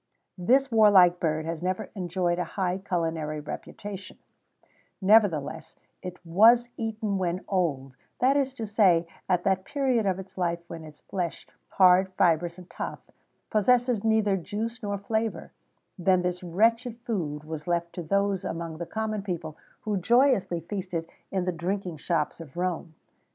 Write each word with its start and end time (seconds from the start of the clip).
[XVII 0.37 0.47
10] 0.47 0.47
This 0.47 0.71
warlike 0.71 1.19
bird 1.19 1.45
has 1.45 1.61
never 1.61 1.91
enjoyed 1.93 2.39
a 2.39 2.43
high 2.43 2.79
culinary 2.79 3.39
reputation; 3.39 4.17
nevertheless, 4.99 5.75
it 6.01 6.17
was 6.25 6.69
eaten 6.75 7.19
when 7.19 7.41
old, 7.47 7.93
that 8.17 8.35
is 8.35 8.51
to 8.55 8.65
say, 8.65 9.05
at 9.29 9.43
that 9.43 9.63
period 9.63 10.07
of 10.07 10.17
its 10.17 10.39
life 10.39 10.59
when 10.67 10.83
its 10.83 11.01
flesh, 11.01 11.47
hard, 11.67 12.11
fibrous, 12.13 12.57
and 12.57 12.67
tough, 12.71 13.11
possesses 13.51 14.03
neither 14.03 14.35
juice 14.35 14.81
nor 14.81 14.97
flavour 14.97 15.51
then 15.99 16.23
this 16.23 16.41
wretched 16.43 16.97
food 17.01 17.43
was 17.43 17.67
left 17.67 17.93
to 17.93 18.01
those 18.01 18.43
among 18.43 18.79
the 18.79 18.87
common 18.87 19.21
people 19.21 19.55
who 19.81 19.97
joyously 19.97 20.61
feasted 20.61 21.07
in 21.29 21.45
the 21.45 21.51
drinking 21.51 21.97
shops 21.97 22.41
of 22.41 22.57
Rome. 22.57 22.95